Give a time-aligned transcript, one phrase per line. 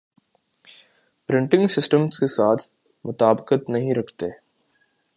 [1.29, 2.67] پریٹنگ systems کے ساتھ
[3.05, 4.29] مطابقت نہیں رکھتے